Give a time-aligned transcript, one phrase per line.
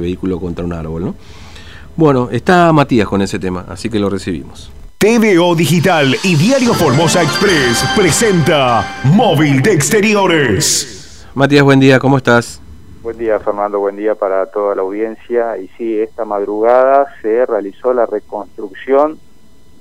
[0.00, 1.14] vehículo contra un árbol, ¿no?
[1.96, 4.72] Bueno, está Matías con ese tema, así que lo recibimos.
[4.96, 11.28] TVO Digital y Diario Formosa Express presenta Móvil de Exteriores.
[11.34, 12.58] Matías, buen día, ¿cómo estás?
[13.02, 15.58] Buen día, Fernando, buen día para toda la audiencia.
[15.58, 19.18] Y sí, esta madrugada se realizó la reconstrucción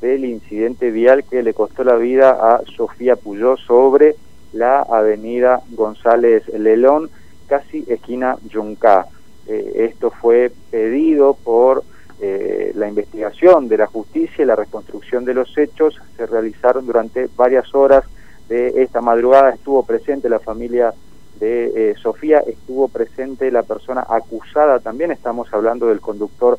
[0.02, 4.18] del incidente vial que le costó la vida a Sofía Puyó sobre
[4.52, 7.10] la avenida González Lelón,
[7.48, 9.08] casi esquina Yuncá.
[9.48, 11.84] Eh, esto fue pedido por
[12.20, 16.00] eh, la investigación de la justicia y la reconstrucción de los hechos.
[16.18, 18.06] Se realizaron durante varias horas
[18.48, 19.52] de esta madrugada.
[19.52, 20.94] Estuvo presente la familia
[21.40, 25.12] de eh, Sofía, estuvo presente la persona acusada también.
[25.12, 26.58] Estamos hablando del conductor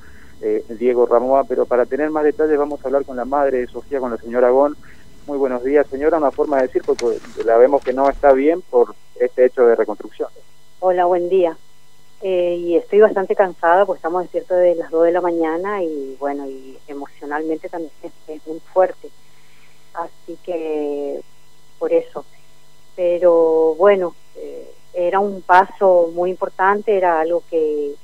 [0.69, 4.01] Diego Ramoa, pero para tener más detalles vamos a hablar con la madre de Sofía,
[4.01, 4.77] con la señora Agón.
[5.29, 6.19] Muy buenos días, señora.
[6.19, 9.77] Una forma de decir, porque la vemos que no está bien por este hecho de
[9.77, 10.29] reconstrucción.
[10.81, 11.57] Hola, buen día.
[12.25, 16.17] Eh, y estoy bastante cansada, pues estamos despiertos de las 2 de la mañana y
[16.21, 17.91] bueno, y emocionalmente también
[18.29, 19.11] es, muy fuerte.
[19.93, 21.21] Así que
[21.81, 22.25] por eso.
[22.95, 27.95] Pero bueno, eh, era un paso muy importante, era algo que,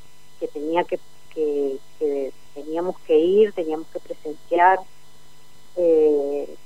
[0.41, 0.99] que tenía que,
[1.33, 4.81] que, teníamos que ir, teníamos que presenciar.
[5.77, 6.57] Eh,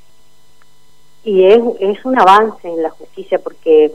[1.25, 3.93] y es, es un avance en la justicia porque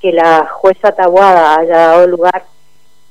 [0.00, 2.44] que la jueza Tabuada haya dado lugar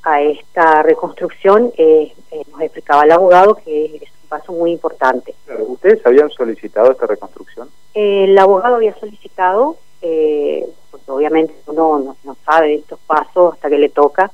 [0.07, 5.35] a esta reconstrucción, eh, eh, nos explicaba el abogado que es un paso muy importante.
[5.67, 7.69] ¿Ustedes habían solicitado esta reconstrucción?
[7.93, 13.79] el abogado había solicitado, eh, porque obviamente uno no, sabe de estos pasos hasta que
[13.79, 14.31] le toca,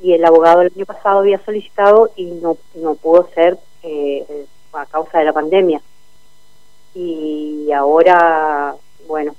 [0.00, 3.58] y el abogado el año pasado había solicitado y no, no pudo ser
[4.72, 5.82] a causa de la pandemia.
[6.94, 8.74] Y ahora,
[9.06, 9.36] bueno,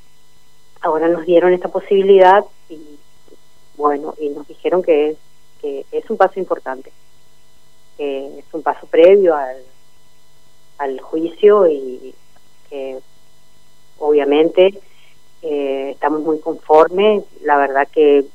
[0.82, 2.80] ahora nos dieron esta posibilidad y
[3.76, 5.29] bueno, y nos dijeron que es que
[6.10, 6.92] un paso importante,
[7.98, 9.58] que es un paso previo al,
[10.78, 12.14] al juicio y
[12.70, 13.00] que
[13.98, 14.80] obviamente
[15.42, 18.26] eh, estamos muy conformes, la verdad que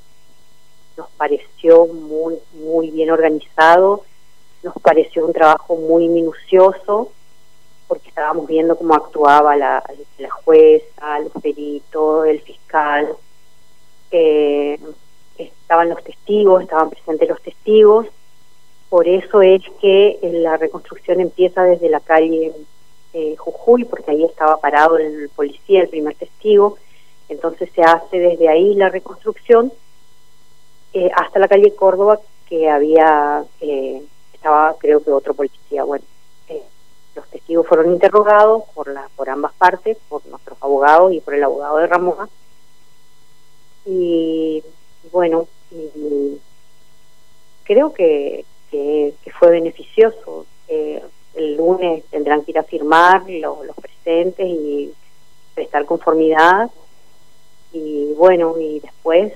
[0.97, 4.05] nos pareció muy, muy bien organizado,
[4.63, 7.11] nos pareció un trabajo muy minucioso,
[7.89, 9.83] porque estábamos viendo cómo actuaba la,
[10.19, 13.15] la jueza, los peritos, el fiscal.
[14.11, 14.79] Eh,
[15.39, 18.07] estaban los testigos, estaban presentes los testigos,
[18.89, 22.53] por eso es que la reconstrucción empieza desde la calle
[23.13, 26.77] eh, Jujuy, porque ahí estaba parado el policía, el primer testigo,
[27.29, 29.73] entonces se hace desde ahí la reconstrucción
[30.93, 34.03] eh, hasta la calle Córdoba, que había, eh,
[34.33, 36.05] estaba creo que otro policía, bueno,
[37.15, 41.45] los testigos fueron interrogados por, la, por ambas partes, por nuestros abogados y por el
[41.45, 42.29] abogado de Ramón,
[43.87, 44.63] y
[45.13, 45.49] bueno,
[47.65, 50.47] creo que, que, fue beneficioso.
[50.69, 51.03] Eh,
[51.35, 54.93] el lunes tendrán que ir a firmar los presentes y
[55.55, 56.71] prestar conformidad.
[57.73, 59.33] Y bueno, y después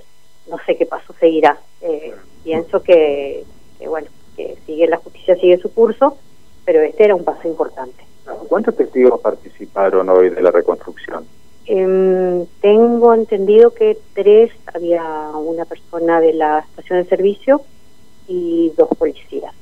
[0.49, 1.59] no sé qué paso seguirá.
[1.81, 2.15] Eh,
[2.45, 3.45] pienso que,
[3.79, 6.17] que, bueno, que sigue la justicia sigue su curso,
[6.65, 8.05] pero este era un paso importante.
[8.49, 11.27] ¿Cuántos testigos participaron hoy de la reconstrucción?
[11.71, 17.61] Eh, tengo entendido que tres, había una persona de la estación de servicio
[18.27, 19.53] y dos policías.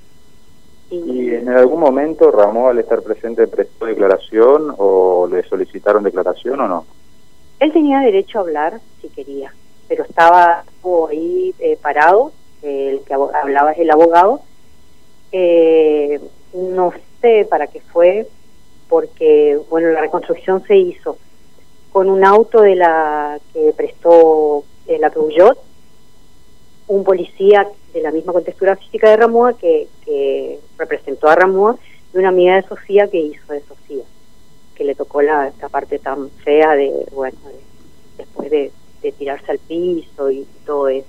[0.88, 6.68] ¿Y, en algún momento Ramón al estar presente prestó declaración o le solicitaron declaración o
[6.68, 6.86] no?
[7.58, 9.52] Él tenía derecho a hablar si quería,
[9.88, 10.62] pero estaba
[11.10, 12.30] ahí eh, parado,
[12.62, 14.42] el que hablaba es el abogado.
[15.32, 16.20] Eh,
[16.54, 18.28] no sé para qué fue,
[18.88, 21.18] porque bueno, la reconstrucción se hizo
[21.96, 25.58] con un auto de la que prestó eh, la Peugeot,
[26.88, 29.88] un policía de la misma contextura física de Ramoa que,
[30.76, 31.78] representó a Ramoa
[32.12, 34.04] y una amiga de Sofía que hizo de Sofía,
[34.74, 37.38] que le tocó la, esta parte tan fea de, bueno,
[38.18, 38.70] después de,
[39.16, 41.08] tirarse al piso y todo eso.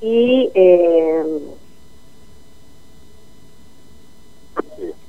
[0.00, 0.50] Y...
[0.54, 1.24] Eh,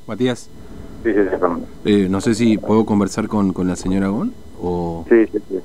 [0.05, 0.49] Matías.
[1.01, 1.19] Sí, sí,
[1.85, 4.09] eh, no sé si puedo conversar con, con la señora
[5.09, 5.61] Sí, sí, sí.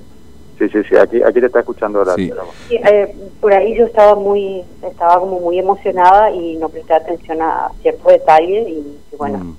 [0.61, 2.17] Sí, sí, aquí, aquí te está escuchando ahora.
[2.17, 2.31] Sí.
[2.71, 7.71] Eh, por ahí yo estaba muy, estaba como muy emocionada y no presté atención a
[7.81, 9.57] ciertos detalles y, bueno, mm.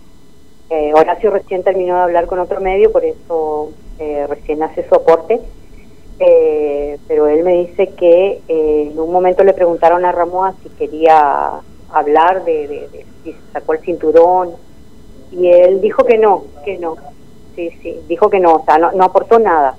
[0.69, 4.93] eh, Horacio recién terminó de hablar con otro medio, por eso eh, recién hace su
[4.93, 5.41] aporte,
[6.19, 11.61] eh, pero él me dice que en un momento le preguntaron a Ramón si quería
[11.91, 14.51] hablar de, de si sacó el cinturón
[15.31, 16.95] y él dijo que no, que no,
[17.55, 19.75] sí, sí, dijo que no, o sea, no, aportó nada,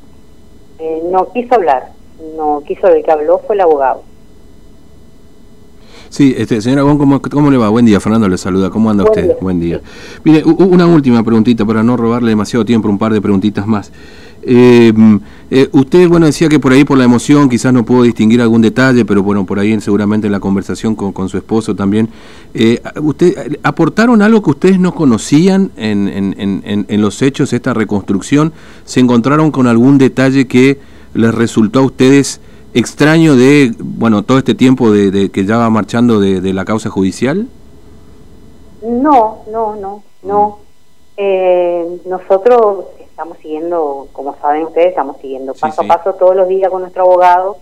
[0.79, 1.91] eh, no quiso hablar,
[2.37, 4.03] no quiso, el que habló fue el abogado.
[6.09, 7.71] Sí, este, señora Bon, ¿cómo, ¿cómo, le va?
[7.71, 8.69] Buen día, Fernando le saluda.
[8.69, 9.35] ¿Cómo anda usted?
[9.41, 9.81] Buen día.
[10.25, 13.91] Mire, una última preguntita para no robarle demasiado tiempo, un par de preguntitas más.
[14.45, 14.93] Eh,
[15.55, 18.63] eh, usted, bueno, decía que por ahí por la emoción quizás no pudo distinguir algún
[18.63, 22.09] detalle, pero bueno, por ahí seguramente en la conversación con, con su esposo también.
[22.55, 28.53] Eh, ¿usted, ¿Aportaron algo que ustedes no conocían en, en, en, los hechos, esta reconstrucción?
[28.85, 30.79] ¿Se encontraron con algún detalle que
[31.15, 32.41] les resultó a ustedes
[32.75, 36.89] extraño de, bueno, todo este tiempo de, que ya va marchando de, de, la causa
[36.89, 37.47] judicial?
[38.83, 40.59] No, no, no, no.
[41.19, 42.87] Eh, nosotros
[43.23, 47.05] estamos siguiendo, como saben ustedes, estamos siguiendo paso a paso todos los días con nuestro
[47.05, 47.57] abogado.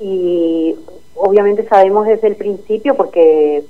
[0.00, 0.74] Y
[1.14, 3.64] obviamente sabemos desde el principio porque,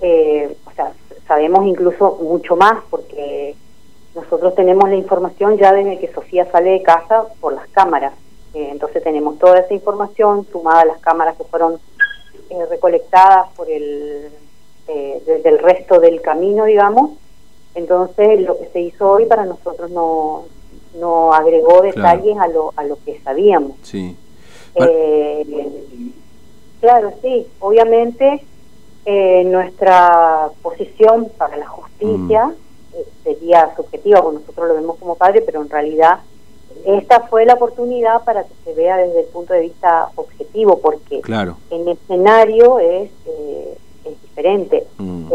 [0.00, 0.92] eh, o sea,
[1.26, 3.56] sabemos incluso mucho más porque
[4.14, 8.12] nosotros tenemos la información ya desde que Sofía sale de casa por las cámaras.
[8.54, 11.80] Eh, entonces tenemos toda esa información sumada a las cámaras que fueron
[12.50, 14.30] eh, recolectadas por el
[14.86, 17.10] desde el resto del camino, digamos,
[17.78, 20.44] entonces, lo que se hizo hoy para nosotros no,
[20.98, 23.76] no agregó detalles a, lo, a lo que sabíamos.
[23.82, 24.16] Sí.
[24.74, 25.46] Eh,
[26.80, 28.44] claro, sí, obviamente
[29.06, 32.96] eh, nuestra posición para la justicia mm.
[32.96, 36.18] eh, sería subjetiva, porque nosotros lo vemos como padre, pero en realidad
[36.84, 41.20] esta fue la oportunidad para que se vea desde el punto de vista objetivo, porque
[41.20, 41.56] claro.
[41.70, 43.10] el escenario es,
[44.04, 45.30] es diferente, mm.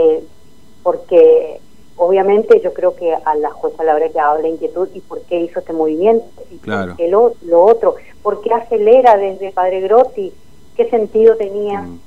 [0.84, 1.62] porque
[2.06, 5.40] obviamente yo creo que a la jueza le habrá quedado la inquietud y por qué
[5.42, 6.96] hizo este movimiento y claro.
[7.10, 10.34] lo, lo, otro, por qué acelera desde Padre Grotti,
[10.76, 12.00] qué sentido tenía Mm.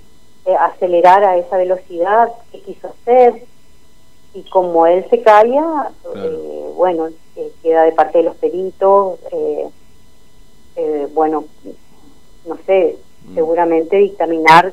[0.47, 3.43] eh, acelerar a esa velocidad, qué quiso hacer
[4.35, 9.67] y como él se calla, eh, bueno, eh, queda de parte de los peritos, eh,
[11.15, 11.45] bueno,
[12.47, 12.97] no sé,
[13.29, 13.35] Mm.
[13.35, 14.73] seguramente dictaminar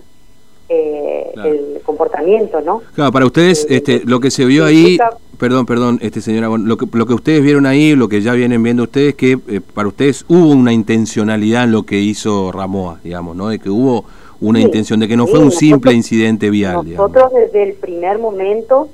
[0.70, 1.02] eh,
[1.33, 1.50] Claro.
[1.50, 2.81] el comportamiento, ¿no?
[2.94, 4.97] Claro, para ustedes, Eh, este, lo que se vio ahí,
[5.39, 8.62] perdón, perdón, este señora, lo que, lo que ustedes vieron ahí, lo que ya vienen
[8.62, 13.35] viendo ustedes, que eh, para ustedes hubo una intencionalidad en lo que hizo Ramoa, digamos,
[13.35, 13.50] ¿no?
[13.50, 14.06] De que hubo
[14.41, 17.12] una Sí, intención, de que no sí, fue un nosotros- simple incidente vial, digamos.
[17.12, 18.89] Nosotros desde el primer momento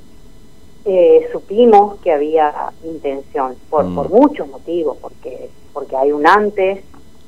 [0.85, 2.51] eh, supimos que había
[2.85, 3.95] intención, por, Mm.
[3.95, 6.79] por muchos motivos, porque porque hay un antes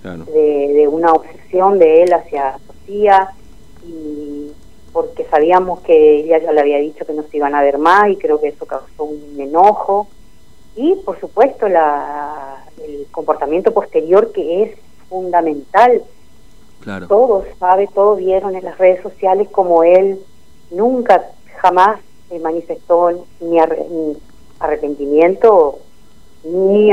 [0.01, 0.25] Claro.
[0.25, 3.29] de, de una obsesión de él hacia Sofía
[3.87, 4.47] y
[4.93, 8.09] porque sabíamos que ella ya le había dicho que no se iban a ver más
[8.09, 10.07] y creo que eso causó un enojo
[10.75, 14.71] y por supuesto la, el comportamiento posterior que es
[15.09, 16.03] fundamental
[16.81, 17.07] Claro.
[17.07, 20.19] todos sabe, todos vieron en las redes sociales como él
[20.71, 24.17] nunca, jamás se manifestó ni, arre- ni
[24.59, 25.77] arrepentimiento,
[26.43, 26.91] ni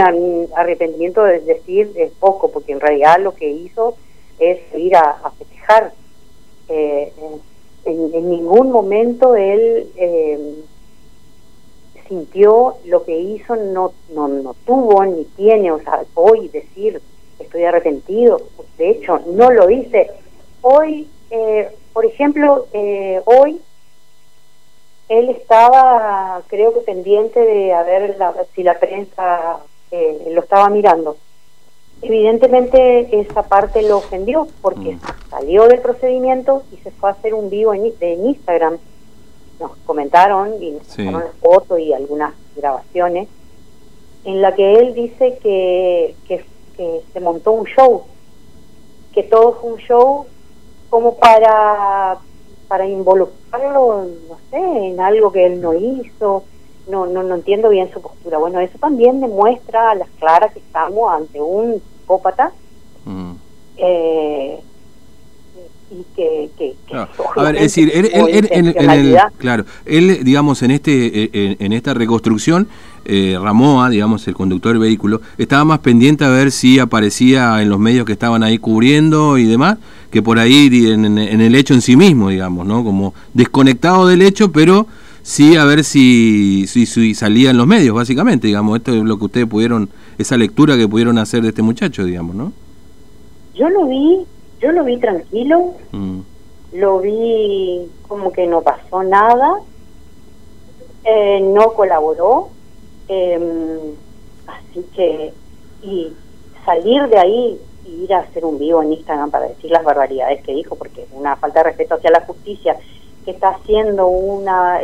[0.55, 3.97] arrepentimiento de decir es poco, porque en realidad lo que hizo
[4.39, 5.93] es ir a, a festejar.
[6.69, 7.13] Eh,
[7.91, 10.55] en, ningún momento él eh,
[12.09, 17.01] sintió lo que hizo, no, no, no tuvo ni tiene, o sea, hoy decir
[17.39, 18.41] estoy arrepentido,
[18.77, 20.11] de hecho no lo dice.
[20.63, 23.61] Hoy, eh, por ejemplo, eh, hoy
[25.09, 30.69] él estaba, creo que pendiente de a ver la- si la prensa eh, lo estaba
[30.69, 31.17] mirando.
[32.01, 35.01] Evidentemente esa parte lo ofendió porque Mm.
[35.31, 37.93] salió del procedimiento y se fue a hacer un vivo en,
[38.27, 38.79] Instagram.
[39.59, 41.05] Nos comentaron y nos Sí.
[41.05, 43.29] las fotos y algunas grabaciones
[44.25, 46.45] en la que él dice que, que,
[46.77, 48.03] que se montó un show,
[49.13, 50.27] que todo fue un show
[50.91, 52.19] como para
[52.69, 56.45] para involucrarlo, no sé, en algo que él no hizo.
[56.91, 58.39] No, no, no entiendo bien su postura.
[58.39, 62.53] Bueno, eso también demuestra a las claras que estamos ante un psicópata
[63.05, 63.33] Mm.
[63.79, 64.59] eh,
[65.91, 67.09] y que, que, que Claro.
[67.37, 70.71] A ver, es decir, él, él- tuvo él- en, en el, claro, él, digamos, en
[70.73, 72.69] este, eh, en, en esta reconstrucción,
[73.07, 77.71] eh, Ramoa, digamos, el conductor del vehículo, estaba más pendiente a ver si aparecía en
[77.71, 79.79] los medios que estaban ahí cubriendo y demás,
[80.11, 82.85] que por ahí en- en el hecho en sí mismo, digamos, ¿no?
[82.85, 84.87] Como desconectado del hecho, pero
[85.29, 88.79] sí a ver si, si, si salía en los medios, básicamente, digamos.
[88.79, 92.35] Esto es lo que ustedes pudieron, esa lectura que pudieron hacer de este muchacho, digamos,
[92.35, 92.53] ¿no?
[93.55, 94.25] Yo lo vi,
[94.61, 96.21] yo lo vi tranquilo, Mm,
[96.73, 99.61] lo vi como que no pasó nada,
[101.05, 102.49] eh, no colaboró,
[103.09, 103.39] eh,
[104.47, 105.33] así que
[105.83, 106.09] y
[106.65, 110.43] salir de ahí y ir a hacer un vivo en Instagram para decir las barbaridades
[110.43, 112.77] que dijo, porque es una falta de respeto hacia la justicia
[113.25, 114.81] que está haciendo una,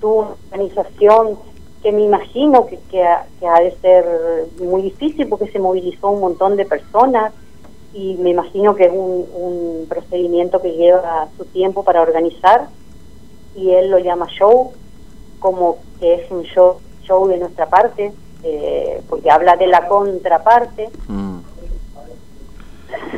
[0.00, 1.38] tuvo una organización
[1.82, 4.04] que me imagino que, que, ha, que ha de ser
[4.60, 7.32] muy difícil porque se movilizó un montón de personas
[7.94, 12.68] y me imagino que es un, un procedimiento que lleva su tiempo para organizar
[13.54, 14.72] y él lo llama show,
[15.40, 18.12] como que es un show, show de nuestra parte,
[18.42, 21.38] eh, porque habla de la contraparte, Mm,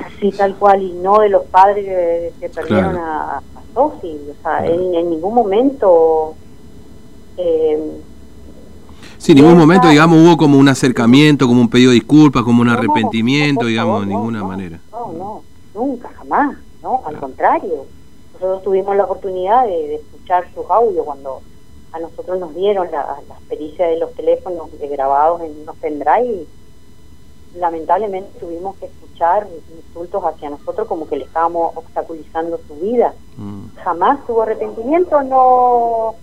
[0.07, 3.05] así tal cual, y no de los padres que, que perdieron Claro.
[3.07, 3.43] a, a
[3.75, 4.19] Sofi.
[4.31, 6.35] O sea, en, en ningún momento...
[7.39, 8.03] Eh,
[9.19, 12.63] Sí, en ningún momento, digamos, hubo como un acercamiento, como un pedido de disculpas, como
[12.63, 14.81] un arrepentimiento, no, digamos, de no, ninguna no, manera.
[14.93, 15.43] No, no,
[15.75, 17.03] nunca, jamás, ¿no?
[17.05, 17.85] Al contrario.
[18.35, 21.43] Nosotros tuvimos la oportunidad de, de escuchar sus audios cuando
[21.93, 26.47] a nosotros nos dieron la, las pericias de los teléfonos de grabados en unos pendrive
[27.55, 33.15] y lamentablemente tuvimos que escuchar insultos hacia nosotros como que le estábamos obstaculizando su vida.
[33.37, 36.15] Mm, Jamás tuvo arrepentimiento, no,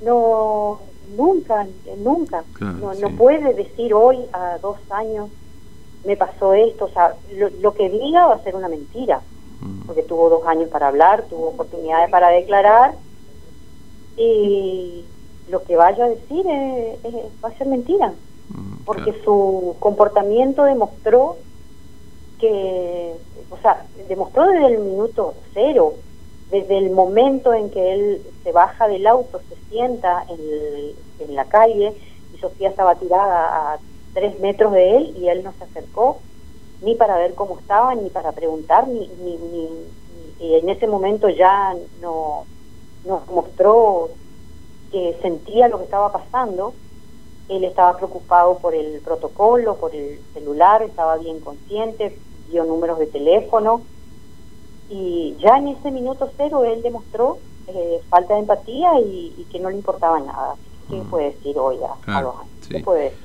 [0.00, 2.44] no, nunca, nunca.
[2.52, 3.02] Claro, no, sí.
[3.02, 5.30] no puede decir hoy, a dos años,
[6.02, 9.22] me pasó esto, o sea, lo, lo que diga va a ser una mentira,
[9.60, 12.98] mm, porque tuvo dos años para hablar, tuvo oportunidades para declarar,
[14.16, 15.08] y
[15.46, 18.14] lo que vaya a decir es- es- va a ser mentira,
[18.48, 19.24] mm, porque claro.
[19.24, 21.38] su comportamiento demostró
[22.38, 23.16] que,
[23.48, 25.94] o sea, demostró desde el minuto cero,
[26.48, 30.40] desde el momento en que él se baja del auto, se sienta en,
[31.18, 32.00] en la calle
[32.32, 33.80] y Sofía estaba tirada a
[34.12, 36.24] tres metros de él y él no se acercó
[36.80, 40.86] ni para ver cómo estaba, ni para preguntar, ni, ni, ni- ni- y en ese
[40.86, 42.48] momento ya no
[43.02, 44.18] nos mostró
[44.90, 46.76] que sentía lo que estaba pasando.
[47.48, 53.06] Él estaba preocupado por el protocolo, por el celular, estaba bien consciente, dio números de
[53.08, 53.88] teléfono
[54.96, 59.58] y ya en ese minuto cero él demostró eh, falta de empatía y, y que
[59.58, 60.54] no le importaba nada.
[60.88, 61.10] ¿Qué Mm.
[61.10, 62.68] puede decir hoy a, a Claro, sí.
[62.74, 63.18] ¿Qué puede decir?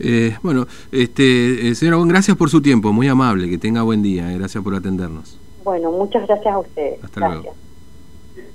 [0.00, 4.32] Eh, bueno, este, eh, señora, gracias por su tiempo, muy amable, que tenga buen día,
[4.32, 5.38] eh, gracias por atendernos.
[5.62, 7.04] Bueno, muchas gracias a ustedes.
[7.04, 7.54] Hasta luego.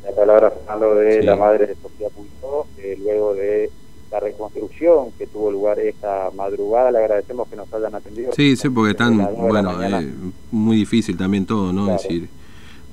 [0.03, 1.25] La palabra Fernando de Sí.
[1.25, 3.69] la madre de Sofía Puyó, eh, luego de
[4.11, 8.31] la reconstrucción que tuvo lugar esta madrugada, le agradecemos que nos hayan atendido.
[8.35, 10.09] Sí, sí, porque están, bueno, eh,
[10.51, 11.83] muy difícil también todo, ¿no?
[11.85, 11.97] Claro.
[11.97, 12.29] Es decir,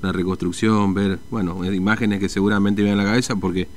[0.01, 3.67] la reconstrucción, ver, bueno, eh, imágenes que seguramente vienen a la cabeza, porque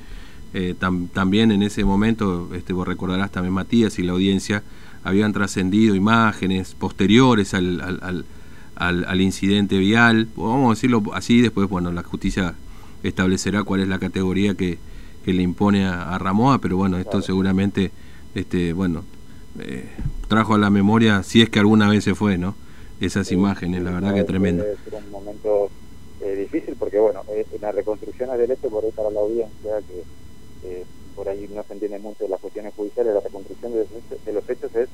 [0.53, 4.61] eh, tam- también en ese momento, este, vos recordarás también Matías y la audiencia,
[5.03, 8.25] habían trascendido imágenes posteriores al, al, al,
[8.75, 12.53] al- al incidente vial, vamos a decirlo así, después, bueno, la justicia
[13.01, 14.77] establecerá cuál es la categoría que,
[15.23, 17.23] que le impone a, a Ramoa, pero bueno, esto Claro.
[17.25, 17.91] seguramente,
[18.35, 19.03] este, bueno,
[19.59, 19.85] eh,
[20.27, 22.55] trajo a la memoria, si es que alguna vez se fue, ¿no?
[22.99, 24.63] Esas imágenes, la verdad que tremendo.
[24.63, 25.69] Debe ser un momento
[26.21, 29.71] eh, difícil porque, bueno, eh, en la reconstrucción del hecho, por ahí para la audiencia,
[29.87, 30.03] que
[30.63, 30.85] eh,
[31.15, 34.23] por ahí no se entiende mucho de las cuestiones judiciales, la reconstrucción de los hechos,
[34.25, 34.89] de los hechos es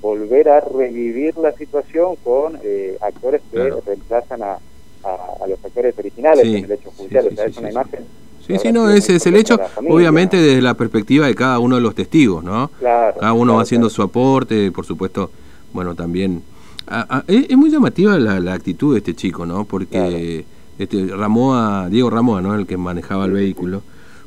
[0.00, 3.82] volver a revivir la situación con eh, actores que Claro.
[3.86, 4.58] reemplazan a,
[5.02, 7.26] a- a los actores originales Sí, en el hecho judicial.
[7.28, 8.06] o sea, es una imagen.
[8.46, 11.82] Sí, sí, no, ese es el hecho, obviamente desde la perspectiva de cada uno de
[11.82, 12.70] los testigos, ¿no?
[12.78, 13.94] Claro, Cada uno claro, va haciendo claro.
[13.96, 15.30] su aporte, por supuesto,
[15.72, 16.42] bueno, también...
[16.86, 19.64] a- a- es, es muy llamativa la, la actitud de este chico, ¿no?
[19.64, 20.44] Porque
[20.78, 22.54] este Ramoa, Diego Ramoa, ¿no?
[22.54, 23.82] El que manejaba el vehículo.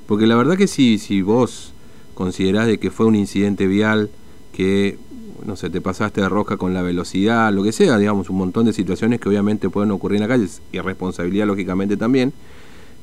[0.08, 1.74] Porque la verdad que si, si vos
[2.16, 4.10] considerás de que fue un incidente vial,
[4.52, 4.98] que,
[5.46, 8.66] no sé, te pasaste de rosca con la velocidad, lo que sea, digamos, un montón
[8.66, 12.34] de situaciones que obviamente pueden ocurrir en la calle, y responsabilidad lógicamente también,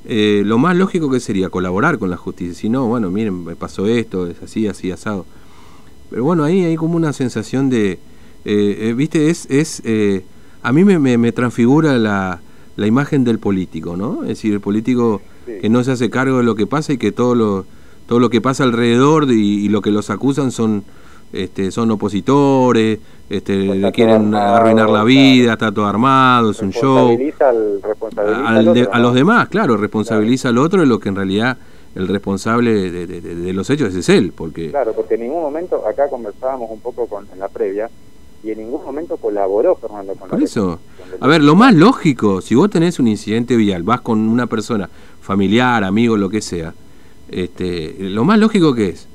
[0.06, 2.54] eh, lo más lógico que sería colaborar con la justicia.
[2.54, 5.26] Si no, bueno, miren, me pasó esto, es así, así, asado.
[6.10, 7.98] Pero bueno, ahí hay como una sensación de, eh,
[8.44, 10.24] eh, viste, es, es eh,
[10.62, 12.40] a mí me, me, me transfigura la,
[12.76, 14.22] la imagen del político, ¿no?
[14.22, 15.52] Es decir, el político Sí.
[15.62, 17.66] que no se hace cargo de lo que pasa y que todo lo,
[18.08, 20.82] todo lo que pasa alrededor de- y, y lo que los acusan son,
[21.32, 26.70] este, son opositores, este, le quieren armado, arruinar la vida, está todo armado, es un
[26.70, 27.08] show.
[27.08, 30.86] Responsabiliza al- responsabiliza al al de- otro, a los demás, claro, responsabiliza al otro de
[30.86, 31.56] lo que en realidad
[31.94, 35.40] el responsable de, de- de- de los hechos es él, porque Claro, porque en ningún
[35.42, 37.90] momento, acá conversábamos un poco con, en la previa,
[38.44, 40.78] y en ningún momento colaboró Fernando con por la eso,
[41.20, 44.88] a ver, lo más lógico, si vos tenés un incidente vial, vas con una persona
[45.20, 46.72] familiar, amigo, lo que sea,
[47.30, 49.08] este, lo más lógico que es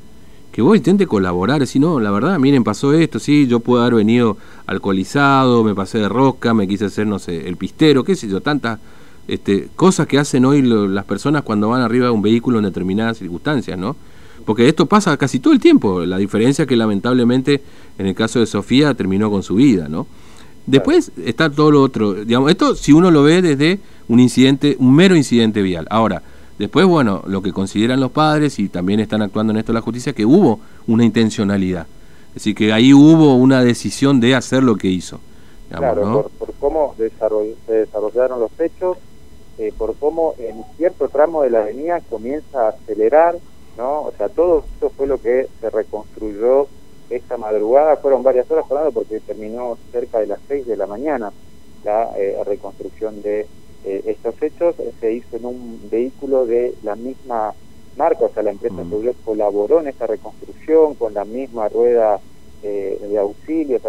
[0.51, 3.95] que vos intentes colaborar, si no, la verdad, miren, pasó esto, sí, yo puedo haber
[3.95, 8.27] venido alcoholizado, me pasé de rosca, me quise hacer, no sé, el pistero, qué sé
[8.27, 8.79] yo, tantas
[9.27, 12.65] este, cosas que hacen hoy lo- las personas cuando van arriba de un vehículo en
[12.65, 13.95] determinadas circunstancias, ¿no?
[14.45, 17.61] Porque esto pasa casi todo el tiempo, la diferencia es que lamentablemente
[17.97, 20.07] en el caso de Sofía terminó con su vida, ¿no?
[20.65, 24.93] Después está todo lo otro, digamos, esto si uno lo ve desde un incidente, un
[24.95, 25.87] mero incidente vial.
[25.89, 26.23] Ahora,
[26.61, 30.13] después, bueno, lo que consideran los padres y también están actuando en esto la justicia,
[30.13, 31.87] que hubo una intencionalidad.
[32.29, 35.19] Es decir, que ahí hubo una decisión de hacer lo que hizo.
[35.69, 37.11] claro, por, cómo se
[37.73, 38.97] desarrollaron los hechos,
[39.57, 43.37] eh, por cómo en cierto tramo de la avenida comienza a acelerar,
[43.77, 44.03] ¿no?
[44.03, 46.67] O sea, todo esto fue lo que se reconstruyó
[47.09, 51.31] esta madrugada, fueron varias horas hablando porque terminó cerca de las 6 de la mañana
[51.83, 53.47] la eh, reconstrucción de
[53.85, 57.53] eh, estos hechos, se hizo en un vehículo de la misma
[57.97, 59.13] marca, o sea, la empresa mm.
[59.25, 62.19] colaboró en esta reconstrucción con la misma rueda
[62.61, 63.79] de auxilio,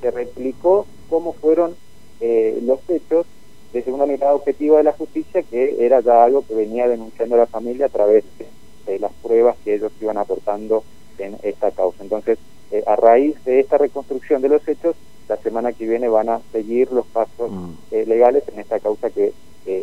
[0.00, 1.76] se replicó cómo fueron
[2.20, 3.24] los hechos
[3.72, 7.46] desde una mirada objetiva de la justicia, que era ya algo que venía denunciando la
[7.46, 10.82] familia a través de, las pruebas que ellos iban aportando
[11.16, 12.02] en esta causa.
[12.02, 12.38] Entonces,
[12.72, 14.96] eh, a raíz de esta reconstrucción de los hechos,
[15.28, 17.89] la semana que viene van a seguir los pasos mm.
[18.10, 19.32] Eh, legales en esta causa que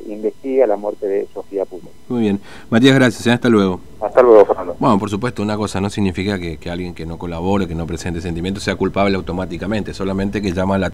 [0.08, 1.90] investiga la muerte de Sofía Pulo.
[2.10, 2.42] Muy bien.
[2.70, 3.26] Matías, gracias.
[3.28, 3.32] ¿eh?
[3.32, 3.80] Hasta luego.
[4.02, 4.76] Hasta luego, Fernando.
[4.80, 7.88] Bueno, por supuesto, una cosa no significa que, que alguien que no colabore, que no
[7.88, 10.86] presente sentimientos, sea culpable automáticamente, solamente que llama la